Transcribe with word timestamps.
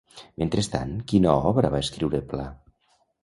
Mentrestant, 0.43 0.95
quina 1.11 1.35
obra 1.51 1.71
va 1.75 1.81
escriure 1.87 2.25
Pla? 2.33 2.47